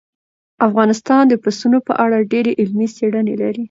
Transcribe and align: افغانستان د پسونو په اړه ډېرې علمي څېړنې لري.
افغانستان 0.67 1.21
د 1.27 1.33
پسونو 1.43 1.79
په 1.87 1.93
اړه 2.05 2.27
ډېرې 2.31 2.51
علمي 2.61 2.87
څېړنې 2.95 3.35
لري. 3.41 3.59